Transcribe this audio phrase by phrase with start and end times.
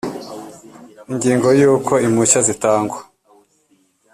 [1.11, 2.99] ingingo ya uko impushya zitangwa